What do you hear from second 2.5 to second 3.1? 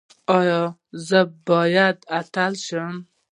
شم؟